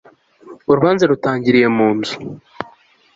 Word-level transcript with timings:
urubanza 0.69 1.03
rutangirire 1.11 1.67
mu 1.77 1.87
nzu 1.97 2.15